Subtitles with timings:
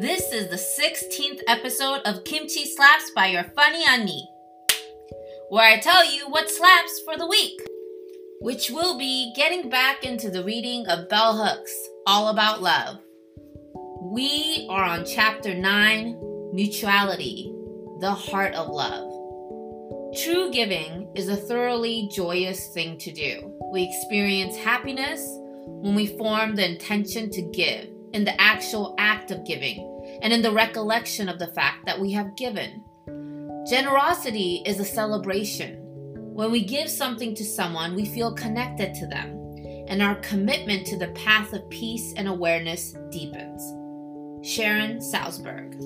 [0.00, 4.22] This is the 16th episode of Kimchi Slaps by Your Funny Unni,
[5.50, 7.60] where I tell you what slaps for the week,
[8.40, 11.74] which will be getting back into the reading of Bell Hooks,
[12.06, 12.96] All About Love.
[14.00, 17.52] We are on chapter 9, Mutuality,
[18.00, 19.06] the Heart of Love.
[20.24, 23.54] True giving is a thoroughly joyous thing to do.
[23.70, 25.20] We experience happiness
[25.66, 29.89] when we form the intention to give, in the actual act of giving,
[30.22, 32.84] and in the recollection of the fact that we have given.
[33.68, 35.76] Generosity is a celebration.
[36.34, 39.36] When we give something to someone, we feel connected to them,
[39.88, 43.62] and our commitment to the path of peace and awareness deepens.
[44.46, 45.76] Sharon Salzberg.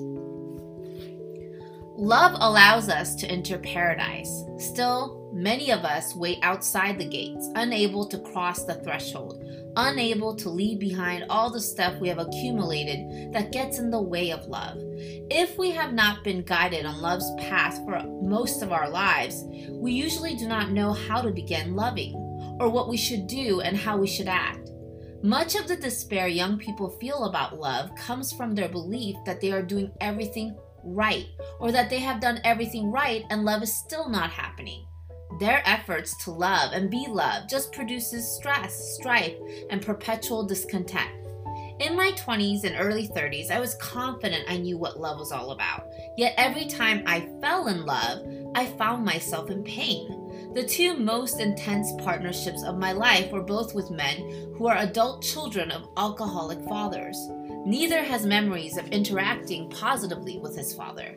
[1.97, 4.43] Love allows us to enter paradise.
[4.57, 9.44] Still, many of us wait outside the gates, unable to cross the threshold,
[9.77, 14.31] unable to leave behind all the stuff we have accumulated that gets in the way
[14.31, 14.77] of love.
[15.29, 19.91] If we have not been guided on love's path for most of our lives, we
[19.91, 22.13] usually do not know how to begin loving,
[22.59, 24.69] or what we should do and how we should act.
[25.23, 29.51] Much of the despair young people feel about love comes from their belief that they
[29.51, 31.25] are doing everything right,
[31.59, 34.85] or that they have done everything right and love is still not happening.
[35.39, 39.35] Their efforts to love and be loved just produces stress, strife,
[39.69, 41.11] and perpetual discontent.
[41.79, 45.51] In my 20s and early 30s, I was confident I knew what love was all
[45.51, 45.87] about.
[46.15, 50.53] Yet every time I fell in love, I found myself in pain.
[50.53, 55.21] The two most intense partnerships of my life were both with men who are adult
[55.21, 57.17] children of alcoholic fathers.
[57.65, 61.13] Neither has memories of interacting positively with his father.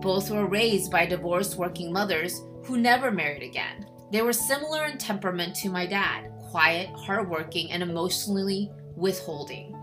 [0.00, 3.86] Both were raised by divorced working mothers who never married again.
[4.10, 9.74] They were similar in temperament to my dad quiet, hardworking, and emotionally withholding.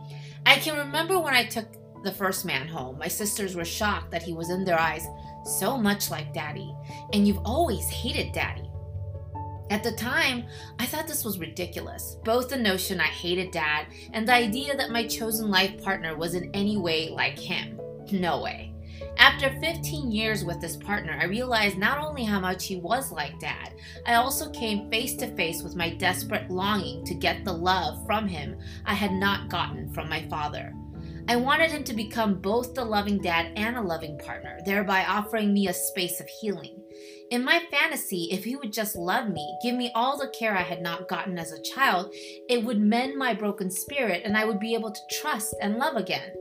[0.45, 1.65] I can remember when I took
[2.03, 5.07] the first man home, my sisters were shocked that he was in their eyes
[5.43, 6.71] so much like daddy,
[7.11, 8.69] and you've always hated daddy.
[9.71, 10.45] At the time,
[10.79, 12.17] I thought this was ridiculous.
[12.23, 16.33] Both the notion I hated dad and the idea that my chosen life partner was
[16.33, 17.79] in any way like him.
[18.11, 18.73] No way.
[19.19, 23.37] After 15 years with this partner, I realized not only how much he was like
[23.37, 23.73] dad,
[24.05, 28.29] I also came face to face with my desperate longing to get the love from
[28.29, 30.73] him I had not gotten from my father.
[31.27, 35.53] I wanted him to become both the loving dad and a loving partner, thereby offering
[35.53, 36.81] me a space of healing.
[37.29, 40.63] In my fantasy, if he would just love me, give me all the care I
[40.63, 42.13] had not gotten as a child,
[42.47, 45.97] it would mend my broken spirit and I would be able to trust and love
[45.97, 46.31] again.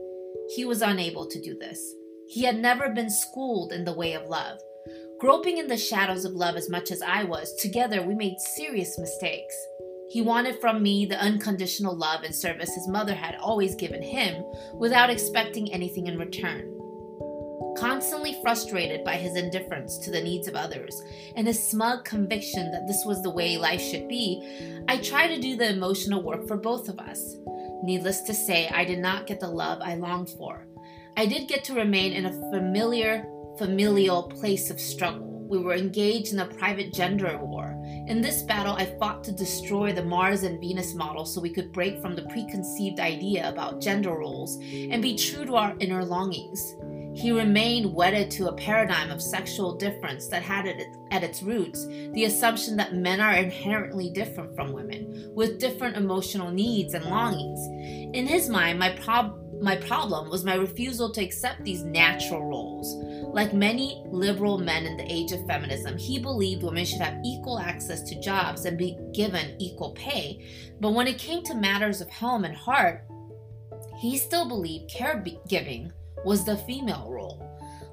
[0.55, 1.93] He was unable to do this.
[2.29, 4.59] He had never been schooled in the way of love.
[5.19, 8.99] Groping in the shadows of love as much as I was, together we made serious
[8.99, 9.55] mistakes.
[10.11, 14.43] He wanted from me the unconditional love and service his mother had always given him
[14.75, 16.71] without expecting anything in return.
[17.75, 21.01] Constantly frustrated by his indifference to the needs of others
[21.35, 25.41] and his smug conviction that this was the way life should be, I tried to
[25.41, 27.37] do the emotional work for both of us.
[27.81, 30.68] Needless to say, I did not get the love I longed for.
[31.17, 33.25] I did get to remain in a familiar,
[33.57, 35.27] familial place of struggle.
[35.49, 37.75] We were engaged in a private gender war.
[38.07, 41.71] In this battle, I fought to destroy the Mars and Venus model so we could
[41.71, 46.75] break from the preconceived idea about gender roles and be true to our inner longings.
[47.15, 50.67] He remained wedded to a paradigm of sexual difference that had
[51.11, 56.51] at its roots the assumption that men are inherently different from women, with different emotional
[56.51, 57.59] needs and longings.
[58.15, 62.95] In his mind, my problem my problem was my refusal to accept these natural roles.
[63.33, 67.59] Like many liberal men in the age of feminism, he believed women should have equal
[67.59, 70.45] access to jobs and be given equal pay.
[70.79, 73.05] But when it came to matters of home and heart,
[73.99, 75.91] he still believed caregiving
[76.23, 77.45] was the female role.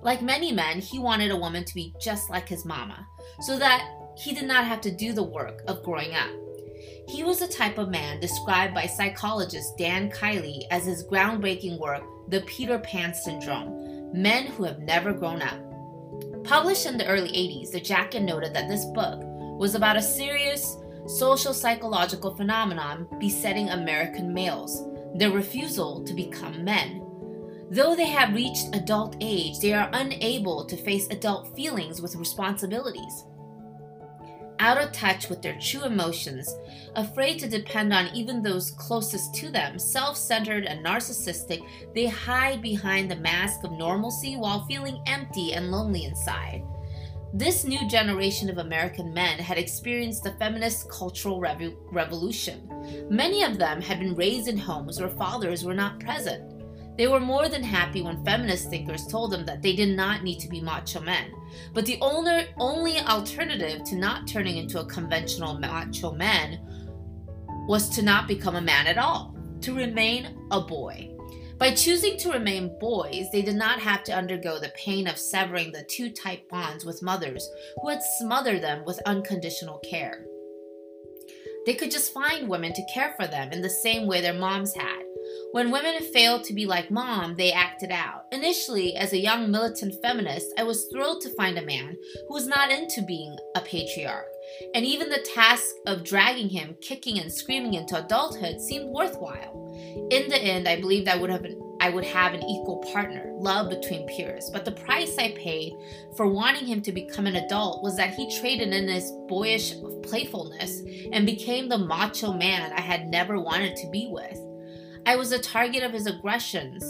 [0.02, 3.06] Like many men, he wanted a woman to be just like his mama,
[3.40, 6.30] so that he did not have to do the work of growing up.
[7.08, 12.02] He was the type of man described by psychologist Dan Kiley as his groundbreaking work,
[12.28, 15.60] The Peter Pan Syndrome Men Who Have Never Grown Up.
[16.44, 19.20] Published in the early 80s, the jacket noted that this book
[19.58, 20.76] was about a serious
[21.06, 24.82] social psychological phenomenon besetting American males
[25.14, 27.02] their refusal to become men.
[27.70, 33.24] Though they have reached adult age, they are unable to face adult feelings with responsibilities
[34.58, 36.54] out of touch with their true emotions,
[36.94, 41.60] afraid to depend on even those closest to them, self centered and narcissistic,
[41.94, 46.62] they hide behind the mask of normalcy while feeling empty and lonely inside.
[47.34, 52.66] This new generation of American men had experienced the feminist cultural rev- revolution.
[53.10, 56.55] Many of them had been raised in homes where fathers were not present.
[56.96, 60.40] They were more than happy when feminist thinkers told them that they did not need
[60.40, 61.30] to be macho men.
[61.74, 66.58] But the only, alternative to not turning into a conventional macho man
[67.68, 71.10] was to not become a man at all, to remain a boy.
[71.58, 75.72] By choosing to remain boys, they did not have to undergo the pain of severing
[75.72, 77.48] the tight bonds with mothers
[77.80, 80.26] who had smothered them with unconditional care.
[81.64, 84.74] They could just find women to care for them in the same way their moms
[84.74, 85.05] had.
[85.52, 88.24] When women failed to be like mom, they acted out.
[88.32, 91.96] Initially, as a young militant feminist, I was thrilled to find a man
[92.28, 94.26] who was not into being a patriarch.
[94.74, 99.62] And even the task of dragging him, kicking and screaming into adulthood seemed worthwhile.
[100.10, 101.44] In the end, I believed I would have
[101.78, 104.50] I would have an equal partner, love between peers.
[104.50, 105.74] But the price I paid
[106.16, 110.82] for wanting him to become an adult was that he traded in his boyish playfulness
[111.12, 114.38] and became the macho man I had never wanted to be with.
[115.06, 116.82] I was a target of his aggressions,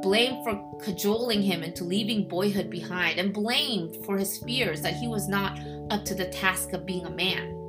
[0.00, 5.08] blamed for cajoling him into leaving boyhood behind, and blamed for his fears that he
[5.08, 5.58] was not
[5.90, 7.60] up to the task of being a man.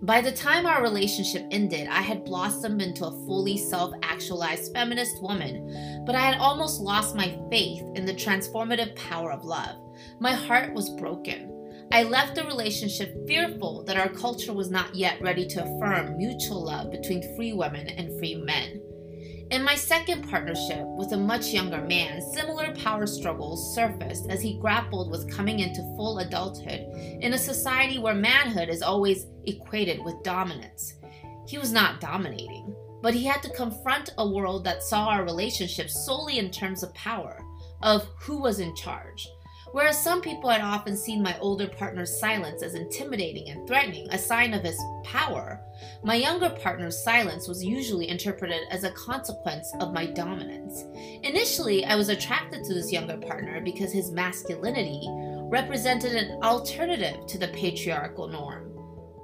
[0.00, 5.22] By the time our relationship ended, I had blossomed into a fully self actualized feminist
[5.22, 9.76] woman, but I had almost lost my faith in the transformative power of love.
[10.20, 11.59] My heart was broken.
[11.92, 16.64] I left the relationship fearful that our culture was not yet ready to affirm mutual
[16.64, 18.80] love between free women and free men.
[19.50, 24.60] In my second partnership with a much younger man, similar power struggles surfaced as he
[24.60, 26.86] grappled with coming into full adulthood
[27.20, 30.94] in a society where manhood is always equated with dominance.
[31.48, 32.72] He was not dominating,
[33.02, 36.94] but he had to confront a world that saw our relationship solely in terms of
[36.94, 37.44] power,
[37.82, 39.26] of who was in charge.
[39.72, 44.18] Whereas some people had often seen my older partner's silence as intimidating and threatening, a
[44.18, 45.60] sign of his power,
[46.02, 50.84] my younger partner's silence was usually interpreted as a consequence of my dominance.
[51.22, 55.06] Initially, I was attracted to this younger partner because his masculinity
[55.50, 58.79] represented an alternative to the patriarchal norm.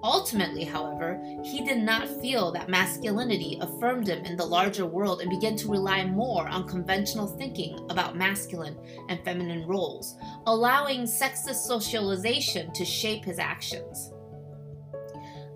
[0.06, 5.28] Ultimately, however, he did not feel that masculinity affirmed him in the larger world and
[5.28, 10.14] began to rely more on conventional thinking about masculine and feminine roles,
[10.46, 14.12] allowing sexist socialization to shape his actions.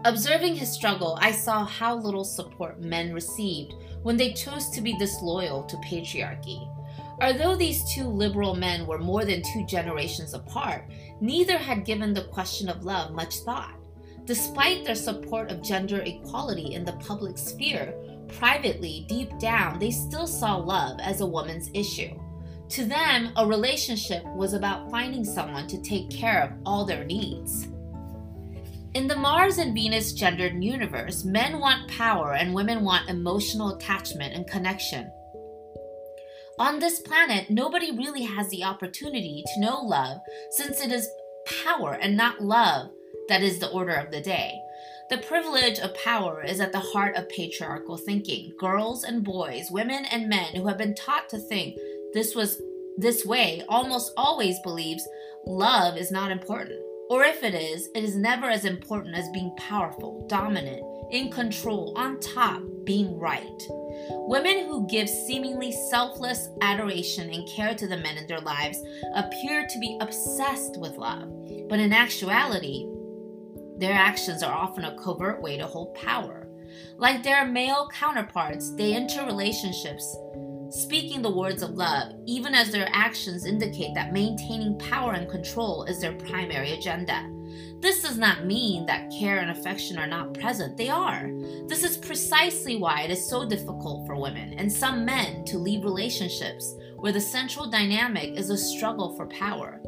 [0.05, 4.99] Observing his struggle, I saw how little support men received when they chose to be
[4.99, 6.59] disloyal to patriarchy.
[7.23, 12.25] Although these two liberal men were more than two generations apart, neither had given the
[12.25, 13.80] question of love much thought.
[14.31, 17.93] Despite their support of gender equality in the public sphere,
[18.29, 22.15] privately, deep down, they still saw love as a woman's issue.
[22.69, 27.67] To them, a relationship was about finding someone to take care of all their needs.
[28.95, 34.33] In the Mars and Venus gendered universe, men want power and women want emotional attachment
[34.33, 35.11] and connection.
[36.57, 40.21] On this planet, nobody really has the opportunity to know love
[40.53, 41.09] since it is
[41.65, 42.93] power and not love
[43.31, 44.61] that is the order of the day.
[45.09, 48.53] The privilege of power is at the heart of patriarchal thinking.
[48.59, 51.79] Girls and boys, women and men who have been taught to think
[52.13, 52.61] this was
[52.97, 55.07] this way almost always believes
[55.47, 56.81] love is not important.
[57.09, 61.93] Or if it is, it is never as important as being powerful, dominant, in control,
[61.97, 63.63] on top, being right.
[64.29, 68.79] Women who give seemingly selfless adoration and care to the men in their lives
[69.15, 71.29] appear to be obsessed with love,
[71.69, 72.87] but in actuality,
[73.81, 76.47] their actions are often a covert way to hold power.
[76.97, 80.17] Like their male counterparts, they enter relationships
[80.71, 85.85] speaking the words of love, even as their actions indicate that maintaining power and control
[85.85, 87.29] is their primary agenda.
[87.81, 91.31] This does not mean that care and affection are not present, they are.
[91.67, 95.83] This is precisely why it is so difficult for women and some men to leave
[95.83, 99.81] relationships where the central dynamic is a struggle for power.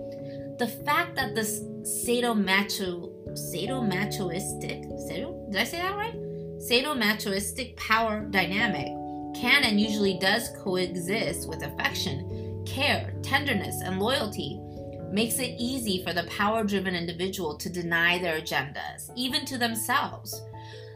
[0.59, 6.15] The fact that this sadomacho sadomasochistic, sado, did I say that right?
[6.59, 8.87] Sadomasochistic power dynamic
[9.35, 14.61] can and usually does coexist with affection, care, tenderness, and loyalty
[15.11, 20.43] makes it easy for the power driven individual to deny their agendas, even to themselves.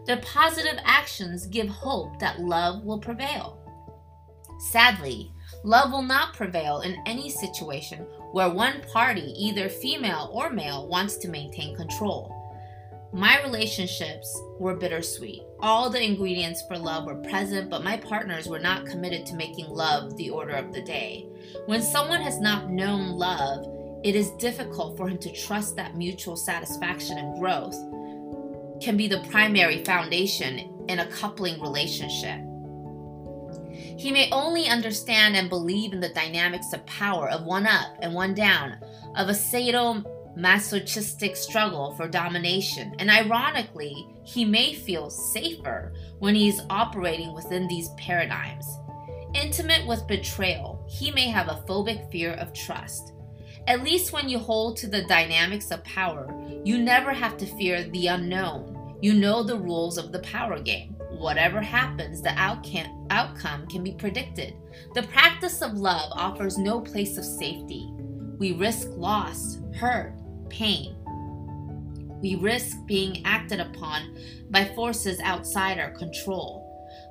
[0.07, 3.59] Their positive actions give hope that love will prevail.
[4.59, 5.33] Sadly,
[5.64, 11.16] love will not prevail in any situation where one party, either female or male, wants
[11.16, 12.31] to maintain control.
[13.11, 15.43] My relationships were bittersweet.
[15.61, 19.71] All the ingredients for love were present, but my partners were not committed to making
[19.71, 21.26] love the order of the day.
[21.64, 23.66] When someone has not known love,
[24.05, 27.78] it is difficult for him to trust that mutual satisfaction and growth
[28.83, 32.38] can be the primary foundation in a coupling relationship.
[33.99, 38.12] He may only understand and believe in the dynamics of power of one up and
[38.12, 38.76] one down,
[39.17, 46.61] of a sadomasochistic struggle for domination, and ironically, he may feel safer when he is
[46.69, 48.67] operating within these paradigms.
[49.35, 53.12] Intimate with betrayal, he may have a phobic fear of trust.
[53.67, 56.29] At least when you hold to the dynamics of power,
[56.65, 58.97] you never have to fear the unknown.
[59.03, 60.96] You know the rules of the power game.
[61.18, 64.54] Whatever happens, the outcome can be predicted.
[64.94, 67.90] The practice of love offers no place of safety.
[68.38, 70.14] We risk loss, hurt,
[70.50, 70.94] pain.
[72.20, 74.16] We risk being acted upon
[74.50, 76.64] by forces outside our control.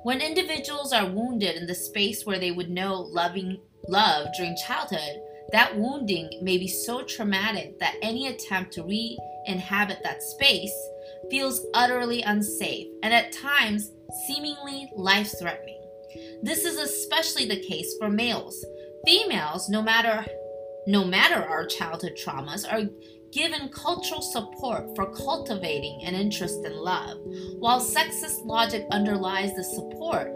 [0.04, 5.20] When individuals are wounded in the space where they would know loving love during childhood,
[5.52, 10.74] that wounding may be so traumatic that any attempt to re inhabit that space
[11.30, 13.90] feels utterly unsafe and at times
[14.26, 15.82] seemingly life threatening.
[16.42, 18.64] This is especially the case for males.
[19.04, 20.24] Females, no matter
[20.88, 22.88] no matter our childhood traumas, are
[23.32, 27.18] given cultural support for cultivating an interest in love.
[27.58, 30.32] While sexist logic underlies the support,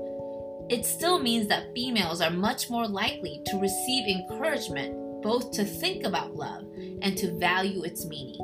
[0.69, 6.05] it still means that females are much more likely to receive encouragement both to think
[6.05, 6.65] about love
[7.03, 8.39] and to value its meaning.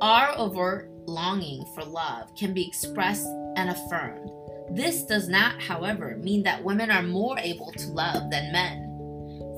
[0.00, 3.26] Our overt longing for love can be expressed
[3.56, 4.30] and affirmed.
[4.70, 8.86] This does not, however, mean that women are more able to love than men.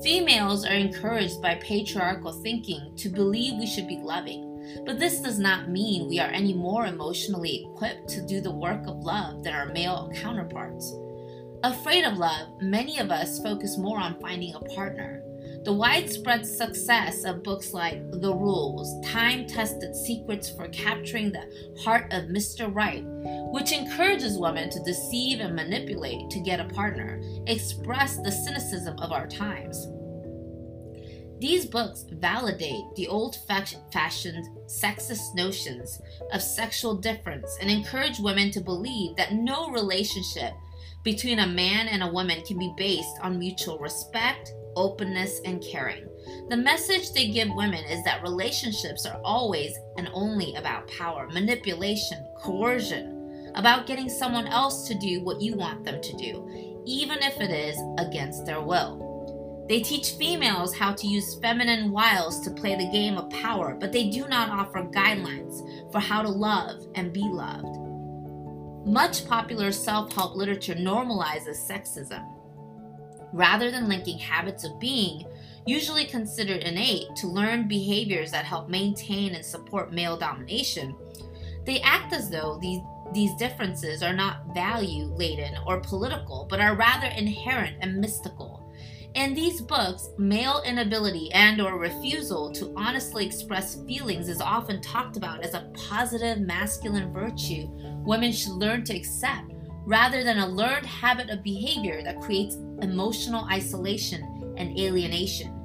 [0.03, 5.39] Females are encouraged by patriarchal thinking to believe we should be loving, but this does
[5.39, 9.53] not mean we are any more emotionally equipped to do the work of love than
[9.53, 10.93] our male counterparts.
[11.63, 15.22] Afraid of love, many of us focus more on finding a partner.
[15.63, 22.11] The widespread success of books like The Rules, time tested secrets for capturing the heart
[22.11, 22.73] of Mr.
[22.73, 23.05] Right,
[23.53, 29.13] which encourages women to deceive and manipulate to get a partner, express the cynicism of
[29.13, 29.87] our times.
[31.39, 36.01] These books validate the old fashioned sexist notions
[36.33, 40.51] of sexual difference and encourage women to believe that no relationship
[41.03, 46.07] between a man and a woman can be based on mutual respect, openness, and caring.
[46.49, 52.25] The message they give women is that relationships are always and only about power, manipulation,
[52.37, 57.39] coercion, about getting someone else to do what you want them to do, even if
[57.39, 59.65] it is against their will.
[59.69, 63.93] They teach females how to use feminine wiles to play the game of power, but
[63.93, 65.61] they do not offer guidelines
[65.91, 67.77] for how to love and be loved.
[68.85, 72.27] Much popular self help literature normalizes sexism.
[73.33, 75.25] Rather than linking habits of being,
[75.65, 80.95] usually considered innate, to learned behaviors that help maintain and support male domination,
[81.65, 86.75] they act as though these, these differences are not value laden or political, but are
[86.75, 88.71] rather inherent and mystical.
[89.15, 95.17] In these books, male inability and or refusal to honestly express feelings is often talked
[95.17, 97.67] about as a positive masculine virtue
[98.05, 99.52] women should learn to accept
[99.85, 105.59] rather than a learned habit of behavior that creates emotional isolation and alienation.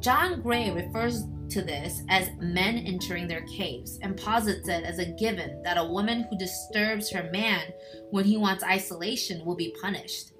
[0.00, 5.12] John Gray refers to this as men entering their caves and posits it as a
[5.12, 7.62] given that a woman who disturbs her man
[8.10, 10.32] when he wants isolation will be punished.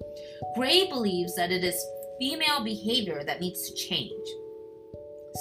[0.55, 1.83] Gray believes that it is
[2.19, 4.27] female behavior that needs to change.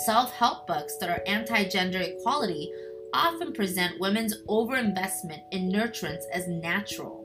[0.07, 2.71] Self help books that are anti gender equality
[3.15, 7.18] often present women's overinvestment in nurturance as natural,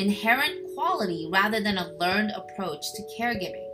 [0.00, 3.68] inherent quality rather than a learned approach to caregiving.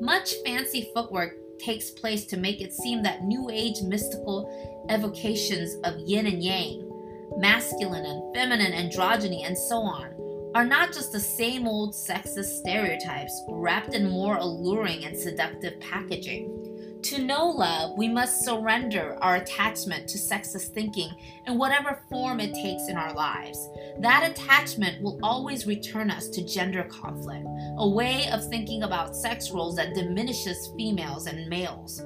[0.00, 5.98] Much fancy footwork takes place to make it seem that New Age mystical evocations of
[6.00, 6.90] yin and yang,
[7.36, 10.14] masculine and feminine androgyny, and so on,
[10.54, 16.73] are not just the same old sexist stereotypes wrapped in more alluring and seductive packaging.
[17.04, 21.10] To know love, we must surrender our attachment to sexist thinking
[21.46, 23.68] in whatever form it takes in our lives.
[23.98, 27.46] That attachment will always return us to gender conflict,
[27.76, 31.98] a way of thinking about sex roles that diminishes females and males.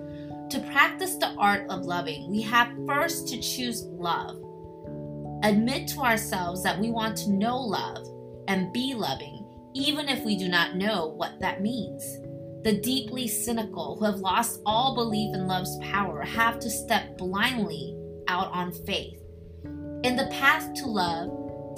[0.50, 4.37] To practice the art of loving, we have first to choose love.
[5.45, 8.05] Admit to ourselves that we want to know love
[8.49, 12.19] and be loving, even if we do not know what that means.
[12.64, 17.96] The deeply cynical who have lost all belief in love's power have to step blindly
[18.26, 19.20] out on faith.
[20.02, 21.28] In the path to love,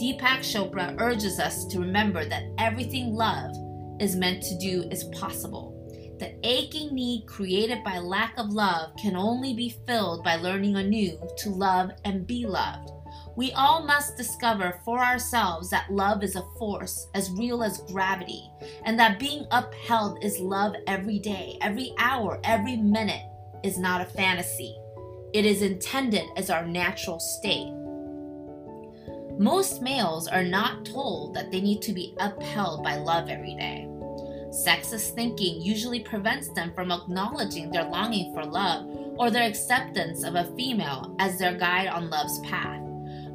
[0.01, 3.55] Deepak Chopra urges us to remember that everything love
[4.01, 5.77] is meant to do is possible.
[6.19, 11.19] The aching need created by lack of love can only be filled by learning anew
[11.39, 12.91] to love and be loved.
[13.37, 18.51] We all must discover for ourselves that love is a force as real as gravity,
[18.85, 23.23] and that being upheld is love every day, every hour, every minute
[23.63, 24.77] is not a fantasy.
[25.33, 27.73] It is intended as our natural state.
[29.39, 33.89] Most males are not told that they need to be upheld by love every day.
[34.51, 38.85] Sexist thinking usually prevents them from acknowledging their longing for love
[39.17, 42.80] or their acceptance of a female as their guide on love's path.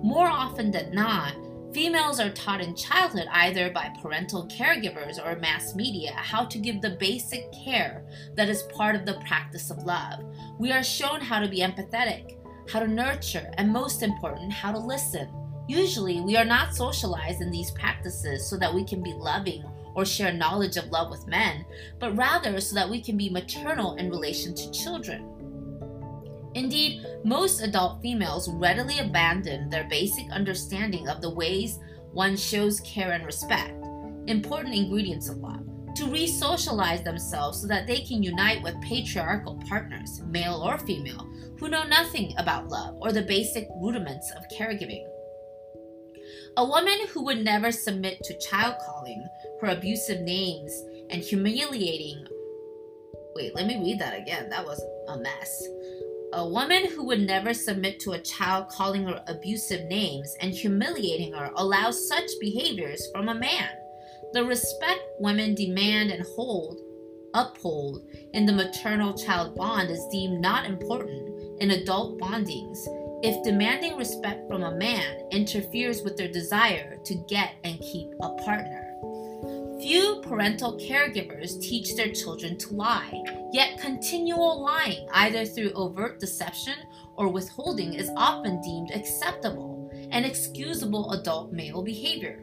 [0.06, 1.34] More often than not,
[1.74, 6.80] females are taught in childhood either by parental caregivers or mass media how to give
[6.80, 10.24] the basic care that is part of the practice of love.
[10.60, 12.38] We are shown how to be empathetic,
[12.70, 15.28] how to nurture, and most important, how to listen.
[15.68, 19.64] Usually, we are not socialized in these practices so that we can be loving
[19.96, 21.66] or share knowledge of love with men,
[22.00, 25.35] but rather so that we can be maternal in relation to children.
[26.56, 31.80] Indeed, most adult females readily abandon their basic understanding of the ways
[32.14, 33.74] one shows care and respect,
[34.28, 39.62] important ingredients of love, to re socialize themselves so that they can unite with patriarchal
[39.68, 45.06] partners, male or female, who know nothing about love or the basic rudiments of caregiving.
[46.56, 49.28] A woman who would never submit to child calling,
[49.60, 50.74] her abusive names,
[51.10, 52.26] and humiliating.
[53.36, 54.50] Wait, let me read that again.
[54.50, 55.68] That was a mess.
[56.34, 61.34] A woman who would never submit to a child calling her abusive names and humiliating
[61.34, 63.70] her allows such behaviors from a man.
[64.34, 66.80] The respect women demand and hold,
[67.34, 72.80] uphold in the maternal child bond is deemed not important in adult bondings
[73.24, 78.30] if demanding respect from a man interferes with their desire to get and keep a
[78.44, 78.85] partner.
[79.82, 86.76] Few parental caregivers teach their children to lie, yet continual lying, either through overt deception
[87.18, 92.40] or withholding, is often deemed acceptable and excusable adult male behavior.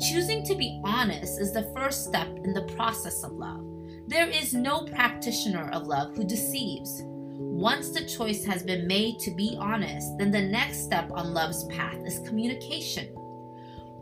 [0.00, 3.64] Choosing to be honest is the first step in the process of love.
[4.06, 7.02] There is no practitioner of love who deceives.
[7.04, 11.64] Once the choice has been made to be honest, then the next step on love's
[11.64, 13.08] path is communication.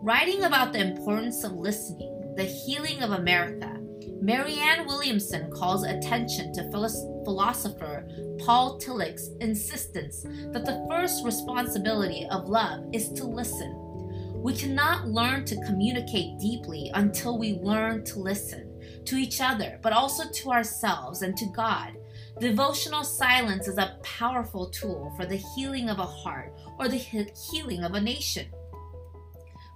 [0.03, 3.79] Writing about the importance of listening, the healing of America,
[4.21, 6.71] Marianne Williamson calls attention to
[7.25, 8.09] philosopher
[8.45, 13.81] Paul Tillich's insistence that the first responsibility of love is to listen.
[14.43, 18.71] We cannot learn to communicate deeply until we learn to listen
[19.05, 21.97] to each other, but also to ourselves and to God.
[22.41, 27.85] Devotional silence is a powerful tool for the healing of a heart or the healing
[27.85, 28.47] of a nation.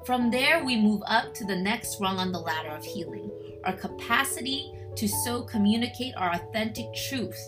[0.09, 3.31] From there, we move up to the next rung on the ladder of healing
[3.65, 7.39] our capacity to so communicate our authentic truth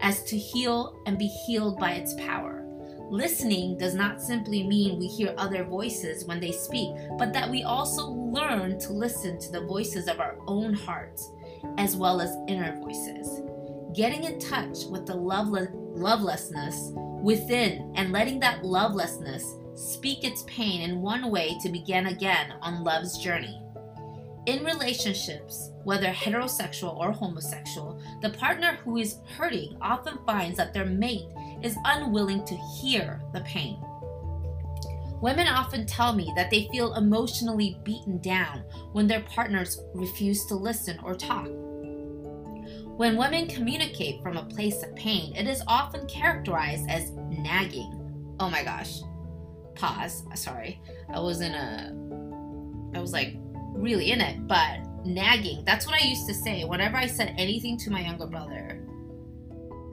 [0.00, 2.64] as to heal and be healed by its power.
[3.10, 7.62] Listening does not simply mean we hear other voices when they speak, but that we
[7.62, 11.30] also learn to listen to the voices of our own hearts
[11.76, 13.40] as well as inner voices
[13.94, 16.90] getting in touch with the loveless, lovelessness
[17.22, 22.82] within and letting that lovelessness speak its pain in one way to begin again on
[22.82, 23.62] love's journey.
[24.46, 30.86] In relationships, whether heterosexual or homosexual, the partner who is hurting often finds that their
[30.86, 31.28] mate
[31.62, 33.78] is unwilling to hear the pain.
[35.20, 38.62] Women often tell me that they feel emotionally beaten down
[38.92, 41.48] when their partners refuse to listen or talk.
[42.96, 47.94] When women communicate from a place of pain, it is often characterized as nagging.
[48.40, 49.00] Oh my gosh.
[49.78, 50.24] Pause.
[50.34, 50.80] Sorry.
[51.08, 52.98] I was in uh, a.
[52.98, 53.36] I was like
[53.74, 55.64] really in it, but nagging.
[55.64, 56.64] That's what I used to say.
[56.64, 58.84] Whenever I said anything to my younger brother,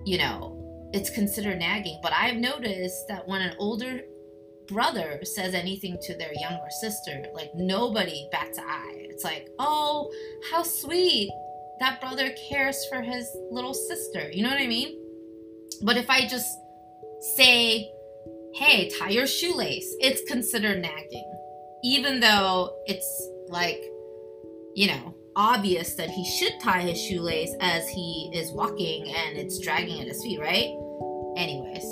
[0.05, 1.99] you know, it's considered nagging.
[2.01, 4.01] But I've noticed that when an older
[4.67, 9.07] brother says anything to their younger sister, like nobody bats an eye.
[9.09, 10.11] It's like, oh,
[10.51, 11.29] how sweet
[11.79, 14.31] that brother cares for his little sister.
[14.31, 14.99] You know what I mean?
[15.83, 16.47] But if I just
[17.35, 17.91] say,
[18.55, 21.29] hey, tie your shoelace, it's considered nagging.
[21.83, 23.83] Even though it's like,
[24.75, 29.59] you know, obvious that he should tie his shoelace as he is walking and it's
[29.59, 30.73] dragging at his feet, right?
[31.35, 31.83] Anyways,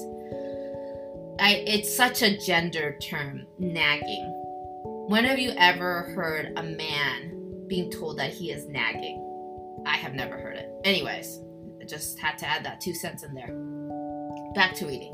[1.42, 4.26] I, it's such a gender term, nagging.
[5.10, 9.20] When have you ever heard a man being told that he is nagging?
[9.86, 10.70] I have never heard it.
[10.86, 11.42] Anyways,
[11.82, 13.54] I just had to add that two cents in there.
[14.56, 15.14] Back to reading.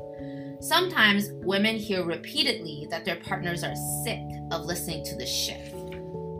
[0.61, 5.73] Sometimes women hear repeatedly that their partners are sick of listening to the shit.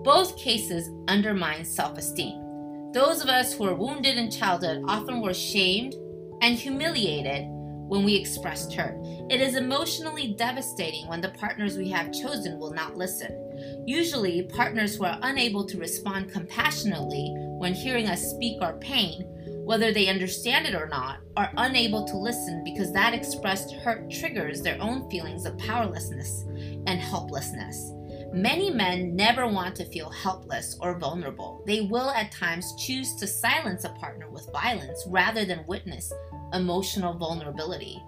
[0.03, 2.91] Both cases undermine self esteem.
[2.91, 5.95] Those of us who were wounded in childhood often were shamed
[6.41, 8.97] and humiliated when we expressed hurt.
[9.29, 13.83] It is emotionally devastating when the partners we have chosen will not listen.
[13.85, 19.25] Usually, partners who are unable to respond compassionately when hearing us speak our pain,
[19.69, 24.63] whether they understand it or not, are unable to listen because that expressed hurt triggers
[24.63, 26.41] their own feelings of powerlessness
[26.87, 27.91] and helplessness.
[28.33, 31.63] Many men never want to feel helpless or vulnerable.
[31.67, 36.11] They will at times choose to silence a partner with violence rather than witness
[36.53, 38.03] emotional vulnerability.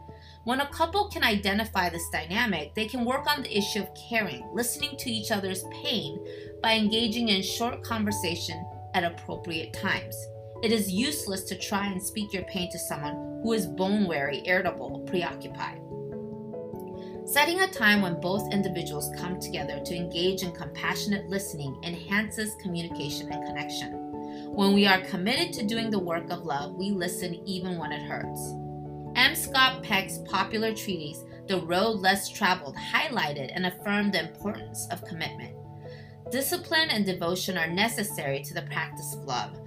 [0.45, 4.50] When a couple can identify this dynamic, they can work on the issue of caring,
[4.52, 6.26] listening to each other's pain
[6.63, 10.15] by engaging in short conversation at appropriate times.
[10.63, 14.43] It is useless to try and speak your pain to someone who is bone weary,
[14.45, 15.82] irritable, preoccupied.
[17.26, 23.32] Setting a time when both individuals come together to engage in compassionate listening enhances communication
[23.32, 23.93] and connection.
[24.54, 28.04] When we are committed to doing the work of love, we listen even when it
[28.04, 28.54] hurts.
[29.15, 29.36] M.
[29.36, 35.56] Scott Peck's popular treatise, The Road Less Traveled, highlighted and affirmed the importance of commitment.
[36.32, 39.58] Discipline and devotion are necessary to the practice of love,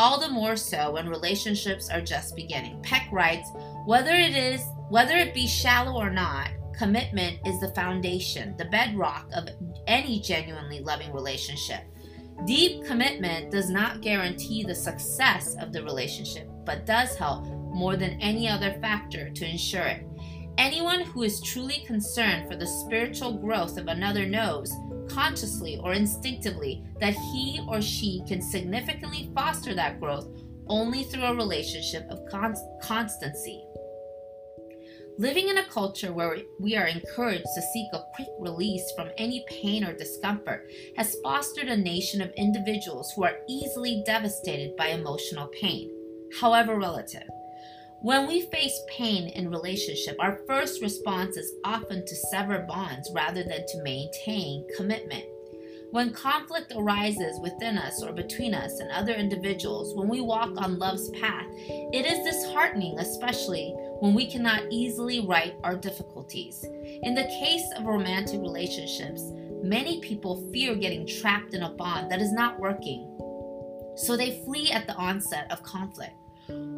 [0.00, 2.80] all the more so when relationships are just beginning.
[2.82, 3.50] Peck writes,
[3.84, 9.28] whether it is whether it be shallow or not, commitment is the foundation, the bedrock
[9.34, 9.46] of
[9.86, 11.82] any genuinely loving relationship.
[12.46, 18.18] Deep commitment does not guarantee the success of the relationship, but does help more than
[18.22, 20.06] any other factor to ensure it.
[20.56, 24.72] Anyone who is truly concerned for the spiritual growth of another knows,
[25.14, 30.28] consciously or instinctively, that he or she can significantly foster that growth
[30.68, 32.24] only through a relationship of
[32.80, 33.64] constancy.
[35.18, 39.44] Living in a culture where we are encouraged to seek a quick release from any
[39.48, 45.48] pain or discomfort has fostered a nation of individuals who are easily devastated by emotional
[45.60, 45.90] pain,
[46.40, 47.28] however relative.
[48.02, 53.42] When we face pain in relationship, our first response is often to sever bonds rather
[53.42, 55.26] than to maintain commitment.
[55.90, 60.78] When conflict arises within us or between us and other individuals, when we walk on
[60.78, 66.64] love's path, it is disheartening, especially when we cannot easily right our difficulties.
[67.02, 69.24] In the case of romantic relationships,
[69.62, 73.04] many people fear getting trapped in a bond that is not working.
[73.96, 76.14] So they flee at the onset of conflict.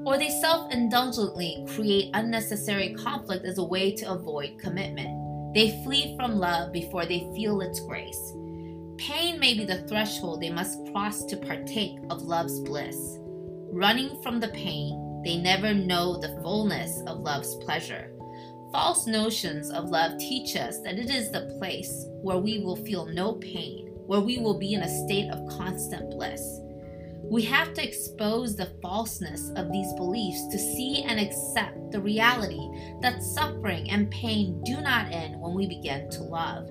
[0.04, 5.54] Or they self indulgently create unnecessary conflict as a way to avoid commitment.
[5.54, 8.32] They flee from love before they feel its grace.
[8.98, 13.18] Pain may be the threshold they must cross to partake of love's bliss.
[13.70, 18.12] Running from the pain, they never know the fullness of love's pleasure.
[18.72, 23.06] False notions of love teach us that it is the place where we will feel
[23.06, 26.61] no pain, where we will be in a state of constant bliss.
[27.32, 32.68] We have to expose the falseness of these beliefs to see and accept the reality
[33.00, 36.68] that suffering and pain do not end when we begin to love.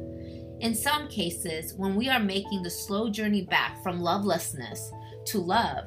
[0.59, 4.91] In some cases, when we are making the slow journey back from lovelessness
[5.25, 5.85] to love,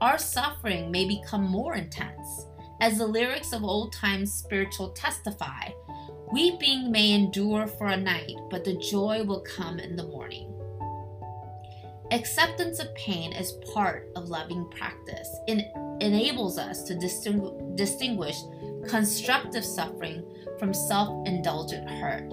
[0.00, 2.48] our suffering may become more intense.
[2.80, 5.70] As the lyrics of old time spiritual testify,
[6.32, 10.47] weeping may endure for a night, but the joy will come in the morning.
[12.10, 15.28] Acceptance of pain is part of loving practice.
[15.46, 15.66] It
[16.00, 18.36] enables us to distinguish
[18.88, 20.24] constructive suffering
[20.58, 22.24] from self indulgent hurt.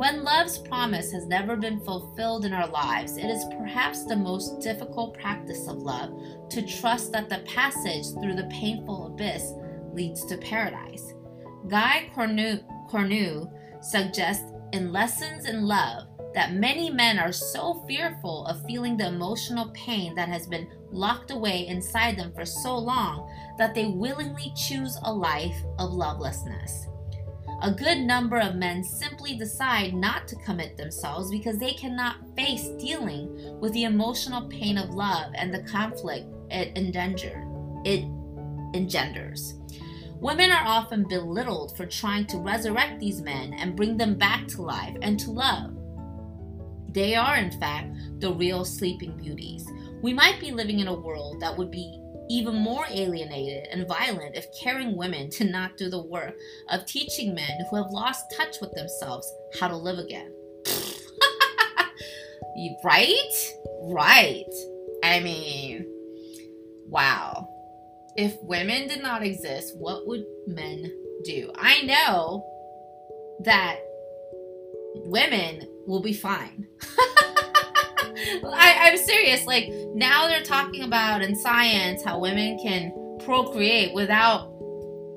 [0.00, 4.60] When love's promise has never been fulfilled in our lives, it is perhaps the most
[4.60, 6.10] difficult practice of love
[6.48, 9.52] to trust that the passage through the painful abyss
[9.92, 11.12] leads to paradise.
[11.68, 12.58] Guy Corneau,
[12.90, 13.48] Corneau
[13.80, 19.70] suggests in Lessons in Love that many men are so fearful of feeling the emotional
[19.74, 23.28] pain that has been locked away inside them for so long
[23.58, 26.86] that they willingly choose a life of lovelessness.
[27.62, 32.68] A good number of men simply decide not to commit themselves because they cannot face
[32.78, 37.44] dealing with the emotional pain of love and the conflict it, engender,
[37.84, 38.04] it
[38.74, 39.59] engenders.
[40.20, 44.60] Women are often belittled for trying to resurrect these men and bring them back to
[44.60, 45.74] life and to love.
[46.92, 49.66] They are, in fact, the real sleeping beauties.
[50.02, 54.36] We might be living in a world that would be even more alienated and violent
[54.36, 56.34] if caring women did not do the work
[56.68, 59.26] of teaching men who have lost touch with themselves
[59.58, 60.30] how to live again.
[62.84, 63.54] right?
[63.82, 64.44] Right.
[65.02, 65.86] I mean,
[66.86, 67.48] wow.
[68.16, 70.92] If women did not exist, what would men
[71.24, 71.52] do?
[71.56, 72.44] I know
[73.44, 73.78] that
[74.96, 76.66] women will be fine.
[78.44, 79.46] I, I'm serious.
[79.46, 82.92] Like now they're talking about in science how women can
[83.24, 84.50] procreate without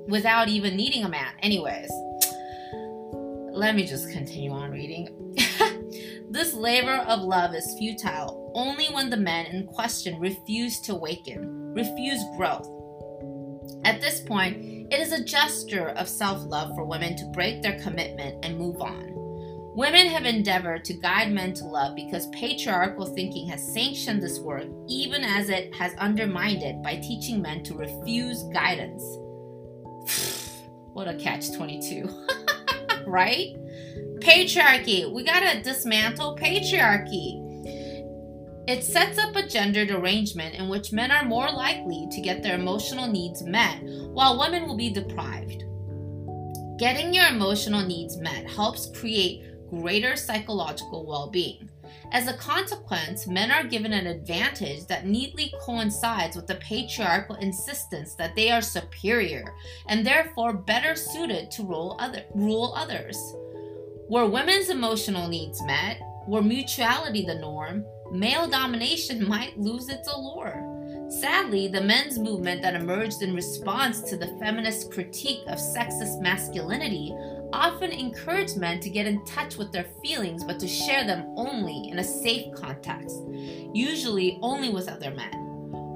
[0.08, 1.34] without even needing a man.
[1.41, 1.89] Anyways,
[3.51, 5.36] let me just continue on reading.
[6.29, 11.73] this labor of love is futile only when the men in question refuse to awaken,
[11.73, 12.69] refuse growth.
[13.86, 17.80] At this point, it is a gesture of self love for women to break their
[17.80, 19.13] commitment and move on.
[19.76, 24.67] Women have endeavored to guide men to love because patriarchal thinking has sanctioned this work,
[24.88, 29.04] even as it has undermined it by teaching men to refuse guidance.
[30.93, 32.08] what a catch 22,
[33.08, 33.56] right?
[34.19, 35.12] Patriarchy.
[35.12, 37.42] We gotta dismantle patriarchy.
[38.65, 42.56] It sets up a gendered arrangement in which men are more likely to get their
[42.56, 45.65] emotional needs met, while women will be deprived.
[46.78, 51.69] Getting your emotional needs met helps create greater psychological well being.
[52.13, 58.15] As a consequence, men are given an advantage that neatly coincides with the patriarchal insistence
[58.15, 59.54] that they are superior
[59.88, 63.17] and therefore better suited to rule, other, rule others.
[64.10, 70.69] Were women's emotional needs met, were mutuality the norm, male domination might lose its allure.
[71.10, 77.13] Sadly, the men's movement that emerged in response to the feminist critique of sexist masculinity
[77.52, 81.89] often encouraged men to get in touch with their feelings but to share them only
[81.89, 83.17] in a safe context,
[83.73, 85.32] usually only with other men.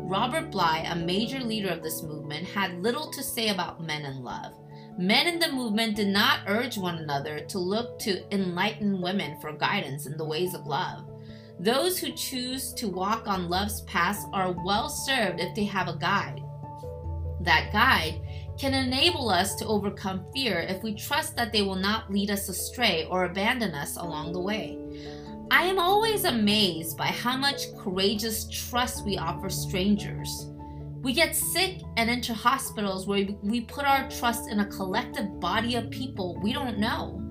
[0.08, 4.23] Robert Bly, a major leader of this movement, had little to say about men and
[4.23, 4.53] love.
[4.97, 9.51] Men in the movement did not urge one another to look to enlightened women for
[9.51, 11.06] guidance in the ways of love.
[11.60, 15.98] Those who choose to walk on love's path are well served if they have a
[15.98, 16.43] guide.
[17.41, 18.22] That guide
[18.60, 22.50] can enable us to overcome fear if we trust that they will not lead us
[22.50, 24.78] astray or abandon us along the way.
[25.50, 30.48] I am always amazed by how much courageous trust we offer strangers.
[31.02, 35.76] We get sick and enter hospitals where we put our trust in a collective body
[35.76, 37.24] of people we don't know,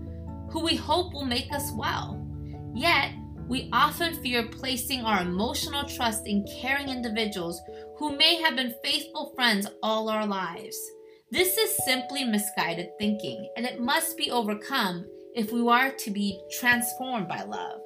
[0.50, 2.26] who we hope will make us well.
[2.74, 3.12] Yet,
[3.48, 7.60] we often fear placing our emotional trust in caring individuals
[7.98, 10.76] who may have been faithful friends all our lives.
[11.30, 15.04] This is simply misguided thinking, and it must be overcome
[15.34, 17.80] if we are to be transformed by love.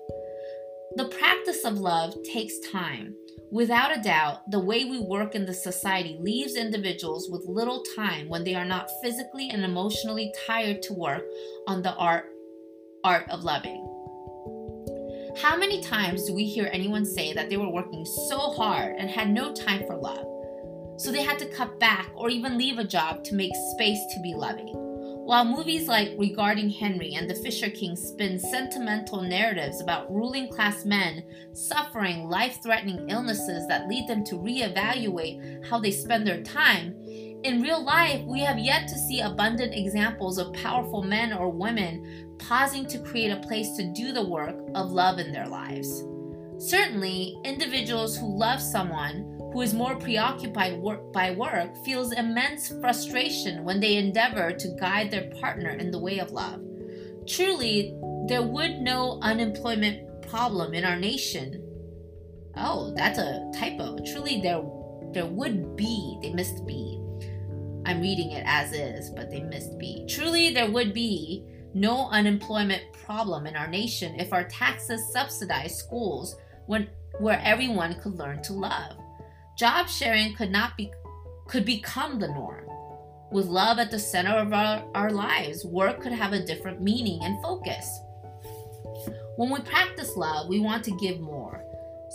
[0.97, 3.15] The practice of love takes time.
[3.53, 8.29] Without a doubt, the way we work in the society leaves individuals with little time
[8.29, 11.25] when they are not physically and emotionally tired to work
[11.67, 12.27] on the art
[13.05, 13.90] art of loving.
[15.39, 19.11] How many times do we hear anyone say that they were working so hard and
[19.11, 20.27] had no time for love?
[21.01, 24.21] so they had to cut back or even leave a job to make space to
[24.21, 24.69] be loving.
[25.25, 30.85] While movies like Regarding Henry and The Fisher King spin sentimental narratives about ruling class
[30.85, 31.23] men
[31.55, 36.95] suffering life threatening illnesses that lead them to reevaluate how they spend their time,
[37.43, 42.30] in real life, we have yet to see abundant examples of powerful men or women
[42.41, 46.05] pausing to create a place to do the work of love in their lives.
[46.59, 53.65] Certainly, individuals who love someone who is more preoccupied work by work, feels immense frustration
[53.65, 56.61] when they endeavor to guide their partner in the way of love.
[57.27, 57.97] Truly,
[58.29, 61.67] there would no unemployment problem in our nation.
[62.57, 63.99] Oh, that's a typo.
[64.13, 64.63] Truly, there
[65.13, 66.19] there would be.
[66.23, 67.01] They missed be.
[67.85, 70.07] I'm reading it as is, but they missed be.
[70.09, 76.37] Truly, there would be no unemployment problem in our nation if our taxes subsidized schools
[76.67, 78.97] when, where everyone could learn to love.
[79.57, 80.91] Job sharing could not be
[81.47, 82.65] could become the norm.
[83.33, 87.21] With love at the center of our, our lives, work could have a different meaning
[87.23, 88.01] and focus.
[89.37, 91.65] When we practice love, we want to give more.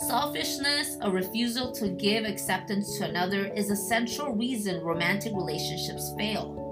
[0.08, 6.65] Selfishness, a refusal to give acceptance to another, is a central reason romantic relationships fail.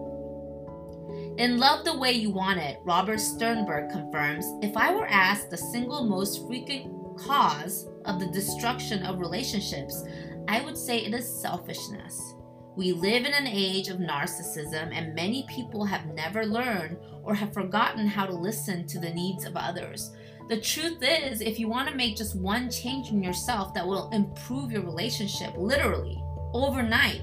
[1.36, 5.56] In Love the Way You Want It, Robert Sternberg confirms if I were asked the
[5.56, 10.04] single most frequent cause of the destruction of relationships,
[10.46, 12.36] I would say it is selfishness.
[12.76, 17.52] We live in an age of narcissism, and many people have never learned or have
[17.52, 20.12] forgotten how to listen to the needs of others.
[20.48, 24.08] The truth is, if you want to make just one change in yourself that will
[24.10, 27.22] improve your relationship literally overnight,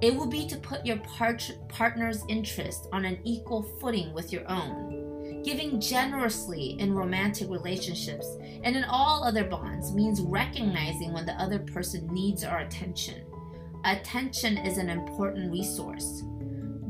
[0.00, 4.48] it will be to put your part- partner's interest on an equal footing with your
[4.50, 5.42] own.
[5.42, 8.26] Giving generously in romantic relationships
[8.62, 13.24] and in all other bonds means recognizing when the other person needs our attention.
[13.84, 16.22] Attention is an important resource.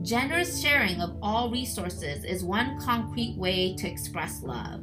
[0.03, 4.81] Generous sharing of all resources is one concrete way to express love.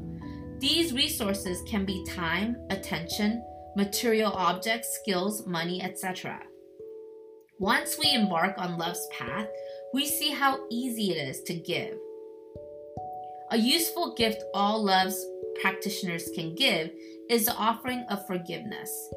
[0.59, 3.43] These resources can be time, attention,
[3.75, 6.39] material objects, skills, money, etc.
[7.59, 9.47] Once we embark on love's path,
[9.91, 11.97] we see how easy it is to give.
[13.49, 15.25] A useful gift all love's
[15.59, 16.91] practitioners can give
[17.31, 19.09] is the offering of forgiveness.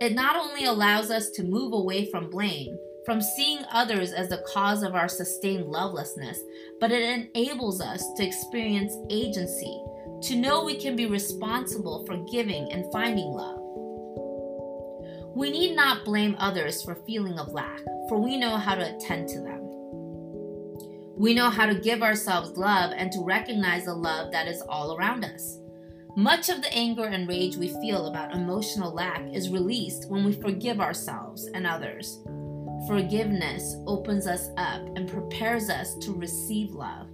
[0.00, 4.44] It not only allows us to move away from blame, from seeing others as the
[4.52, 6.38] cause of our sustained lovelessness,
[6.78, 7.02] but it
[7.34, 9.82] enables us to experience agency,
[10.22, 13.61] to know we can be responsible for giving and finding love.
[15.34, 19.28] We need not blame others for feeling of lack, for we know how to attend
[19.30, 19.60] to them.
[21.16, 24.94] We know how to give ourselves love and to recognize the love that is all
[24.96, 25.58] around us.
[26.16, 30.34] Much of the anger and rage we feel about emotional lack is released when we
[30.34, 32.20] forgive ourselves and others.
[32.86, 37.08] Forgiveness opens us up and prepares us to receive love.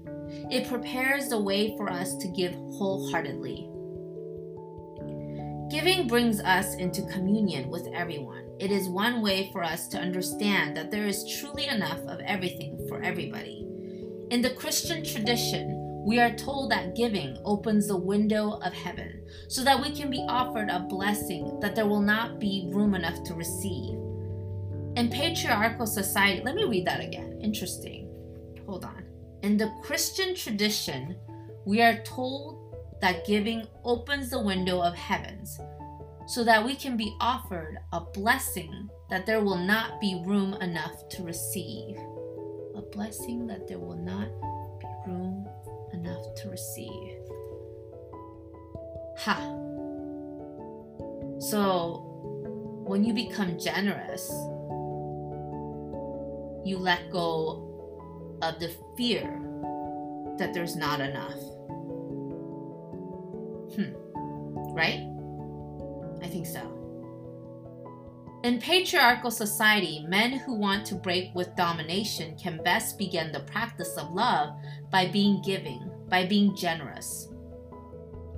[0.51, 3.69] It prepares the way for us to give wholeheartedly.
[5.71, 8.49] Giving brings us into communion with everyone.
[8.59, 12.87] It is one way for us to understand that there is truly enough of everything
[12.89, 13.67] for everybody.
[14.31, 15.75] In the Christian tradition,
[16.07, 20.25] we are told that giving opens the window of heaven so that we can be
[20.27, 23.99] offered a blessing that there will not be room enough to receive.
[24.97, 27.39] In patriarchal society, let me read that again.
[27.43, 28.09] Interesting.
[28.65, 29.05] Hold on.
[29.43, 31.15] In the Christian tradition,
[31.67, 32.58] we are told
[33.01, 35.59] that giving opens the window of heavens
[36.27, 41.09] so that we can be offered a blessing that there will not be room enough
[41.09, 41.97] to receive.
[42.77, 44.29] A blessing that there will not
[44.79, 45.49] be room
[45.93, 47.17] enough to receive.
[49.21, 49.37] Ha!
[51.41, 52.05] So,
[52.87, 54.29] when you become generous,
[56.65, 59.41] you let go of the fear
[60.39, 61.39] that there's not enough.
[64.79, 65.11] Right?
[66.23, 66.79] I think so.
[68.45, 73.97] In patriarchal society, men who want to break with domination can best begin the practice
[73.97, 74.55] of love
[74.93, 77.29] by being giving, by being generous.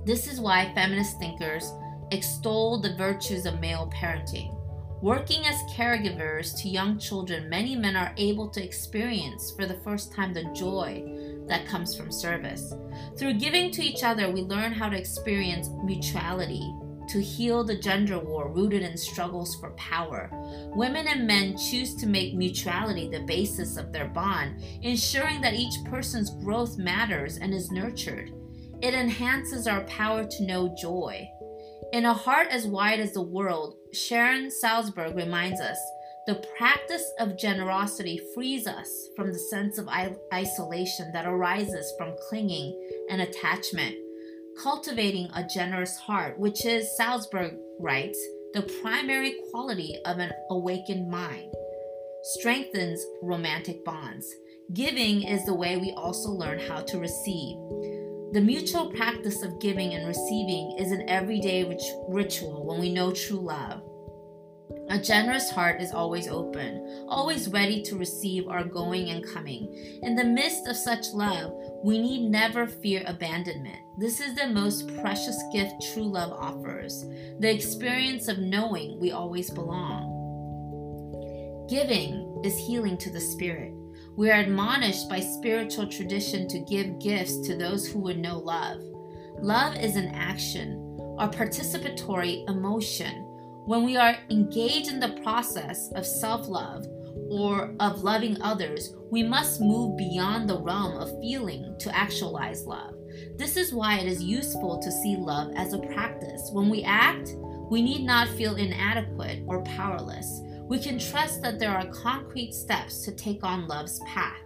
[0.03, 1.71] This is why feminist thinkers
[2.09, 4.57] extol the virtues of male parenting.
[5.03, 10.11] Working as caregivers to young children, many men are able to experience for the first
[10.11, 11.03] time the joy
[11.47, 12.73] that comes from service.
[13.17, 16.73] Through giving to each other, we learn how to experience mutuality,
[17.09, 20.29] to heal the gender war rooted in struggles for power.
[20.73, 25.83] Women and men choose to make mutuality the basis of their bond, ensuring that each
[25.89, 28.31] person's growth matters and is nurtured.
[28.81, 31.27] It enhances our power to know joy.
[31.91, 35.77] In a heart as wide as the world, Sharon Salzberg reminds us
[36.27, 39.89] the practice of generosity frees us from the sense of
[40.31, 42.79] isolation that arises from clinging
[43.09, 43.95] and attachment.
[44.61, 48.19] Cultivating a generous heart, which is, Salzberg writes,
[48.53, 51.51] the primary quality of an awakened mind,
[52.23, 54.31] strengthens romantic bonds.
[54.73, 57.57] Giving is the way we also learn how to receive.
[58.33, 63.11] The mutual practice of giving and receiving is an everyday rit- ritual when we know
[63.11, 63.81] true love.
[64.91, 69.73] A generous heart is always open, always ready to receive our going and coming.
[70.03, 73.77] In the midst of such love, we need never fear abandonment.
[73.97, 77.05] This is the most precious gift true love offers
[77.39, 80.09] the experience of knowing we always belong.
[81.69, 83.71] Giving is healing to the spirit.
[84.17, 88.81] We are admonished by spiritual tradition to give gifts to those who would know love.
[89.39, 90.73] Love is an action,
[91.17, 93.30] a participatory emotion
[93.71, 96.85] when we are engaged in the process of self love
[97.29, 102.93] or of loving others, we must move beyond the realm of feeling to actualize love.
[103.37, 106.49] This is why it is useful to see love as a practice.
[106.51, 107.29] When we act,
[107.69, 110.41] we need not feel inadequate or powerless.
[110.63, 114.41] We can trust that there are concrete steps to take on love's path.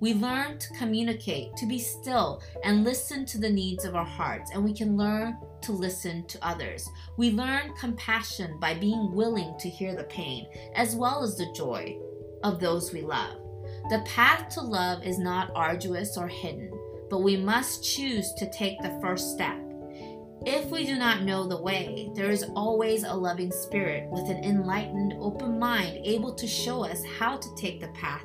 [0.00, 4.50] We learn to communicate, to be still, and listen to the needs of our hearts,
[4.52, 6.88] and we can learn to listen to others.
[7.16, 11.98] We learn compassion by being willing to hear the pain, as well as the joy
[12.42, 13.36] of those we love.
[13.90, 16.70] The path to love is not arduous or hidden,
[17.10, 19.60] but we must choose to take the first step.
[20.44, 24.44] If we do not know the way, there is always a loving spirit with an
[24.44, 28.24] enlightened, open mind able to show us how to take the path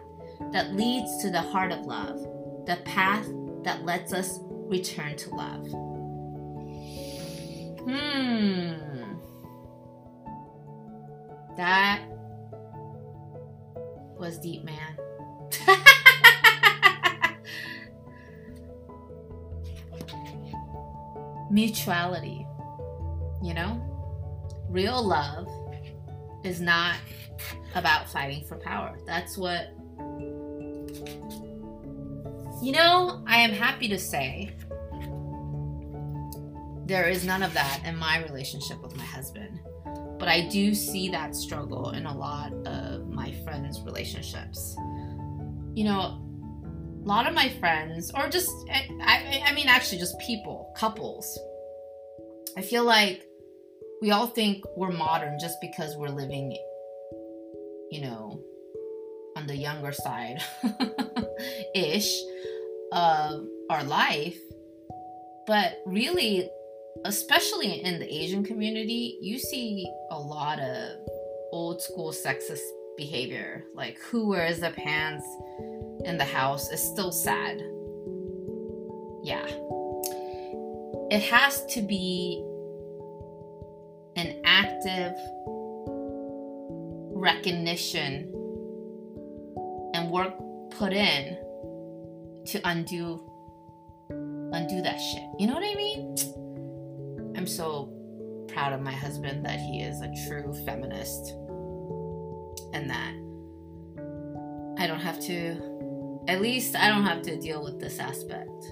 [0.52, 2.20] that leads to the heart of love,
[2.68, 3.28] the path
[3.64, 5.91] that lets us return to love.
[7.84, 9.18] Hmm.
[11.58, 12.02] That
[14.18, 14.98] was deep, man.
[21.52, 22.48] Mutuality.
[23.44, 23.88] You know?
[24.70, 25.50] Real love
[26.46, 26.96] is not
[27.76, 28.98] about fighting for power.
[29.06, 29.74] That's what
[32.62, 34.52] You know, I am happy to say
[36.92, 39.62] there is none of that in my relationship with my husband.
[40.20, 44.76] But I do see that struggle in a lot of my friends' relationships.
[45.74, 50.74] You know, a lot of my friends, or just, I, I mean, actually, just people,
[50.76, 51.40] couples,
[52.58, 53.26] I feel like
[54.02, 56.52] we all think we're modern just because we're living,
[57.90, 58.44] you know,
[59.38, 60.44] on the younger side
[61.74, 62.14] ish
[62.92, 64.38] of our life.
[65.48, 66.50] But really,
[67.06, 70.98] especially in the Asian community, you see a lot of
[71.52, 72.62] old school sexist
[72.98, 73.66] behavior.
[73.76, 75.26] Like who wears the pants
[76.06, 77.58] in the house is still sad.
[79.24, 79.46] Yeah.
[81.12, 82.44] It has to be
[84.16, 85.14] an active
[87.14, 88.34] recognition
[89.94, 90.34] and work
[90.72, 91.38] put in
[92.46, 93.28] to undo
[94.54, 95.24] undo that shit.
[95.40, 96.16] You know what I mean?
[97.42, 97.92] I'm so
[98.50, 101.32] proud of my husband that he is a true feminist
[102.72, 103.16] and that
[104.80, 108.64] I don't have to, at least I don't have to deal with this aspect.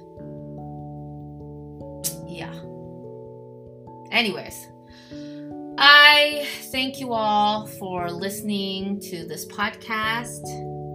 [2.28, 2.54] Yeah.
[4.12, 4.68] Anyways,
[5.80, 10.46] I thank you all for listening to this podcast.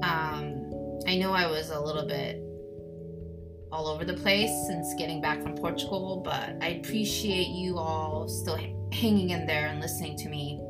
[0.04, 0.70] Um,
[1.08, 2.40] I know I was a little bit
[3.74, 8.56] all over the place since getting back from Portugal, but I appreciate you all still
[8.92, 10.60] hanging in there and listening to me.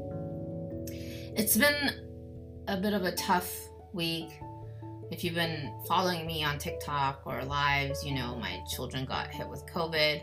[1.36, 1.90] It's been
[2.66, 3.54] a bit of a tough
[3.92, 4.30] week.
[5.10, 9.46] If you've been following me on TikTok or lives, you know my children got hit
[9.50, 10.22] with COVID.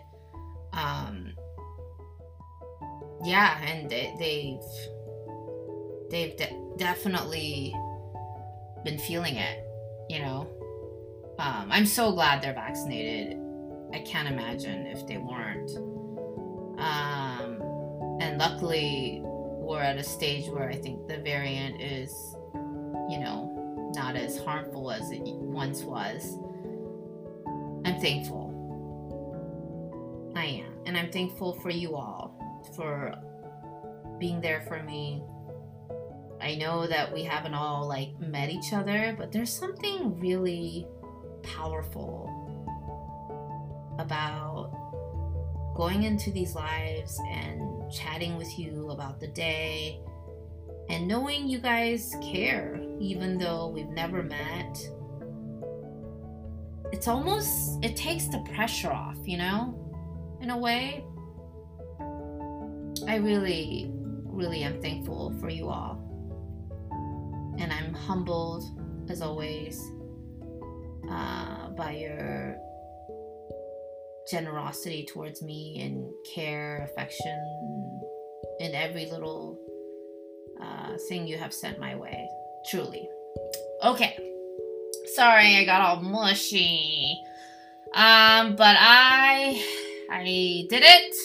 [0.74, 1.34] Um,
[3.24, 4.90] yeah, and they, they've
[6.10, 7.76] they've de- definitely
[8.84, 9.64] been feeling it,
[10.10, 10.50] you know.
[11.42, 13.36] Um, I'm so glad they're vaccinated.
[13.92, 15.72] I can't imagine if they weren't.
[16.80, 17.60] Um,
[18.22, 22.12] and luckily, we're at a stage where I think the variant is,
[23.10, 26.38] you know, not as harmful as it once was.
[27.86, 28.52] I'm thankful.
[30.36, 30.74] I am.
[30.86, 32.38] And I'm thankful for you all
[32.76, 33.16] for
[34.20, 35.24] being there for me,
[36.40, 40.88] I know that we haven't all like met each other, but there's something really
[41.44, 42.30] powerful
[44.00, 44.72] about
[45.76, 50.00] going into these lives and chatting with you about the day
[50.90, 54.78] and knowing you guys care, even though we've never met.
[56.92, 61.06] It's almost, it takes the pressure off, you know, in a way.
[63.08, 65.98] I really, really am thankful for you all.
[67.58, 68.66] And I'm humbled,
[69.10, 69.82] as always,
[71.10, 72.58] uh, by your
[74.30, 78.02] generosity towards me and care, affection,
[78.60, 79.60] in every little
[80.62, 82.30] uh, thing you have sent my way.
[82.70, 83.08] Truly.
[83.84, 84.18] Okay.
[85.16, 87.20] Sorry, I got all mushy.
[87.94, 89.62] Um, but I
[90.10, 90.24] I
[90.70, 91.16] did it.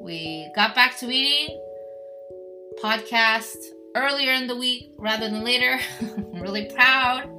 [0.00, 1.60] We got back to eating.
[2.82, 3.56] Podcast
[3.94, 5.78] earlier in the week rather than later.
[6.00, 7.37] I'm really proud.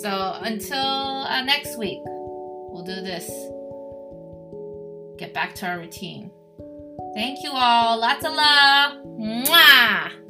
[0.00, 3.28] So until uh, next week, we'll do this.
[5.18, 6.30] Get back to our routine.
[7.14, 7.98] Thank you all.
[8.00, 8.92] Lots of love.
[9.04, 10.21] Mwah!